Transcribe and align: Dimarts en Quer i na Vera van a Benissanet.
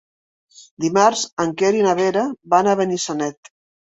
Dimarts 0.85 1.25
en 1.43 1.51
Quer 1.59 1.69
i 1.81 1.85
na 1.87 1.93
Vera 2.01 2.25
van 2.55 2.69
a 2.71 2.75
Benissanet. 2.81 3.53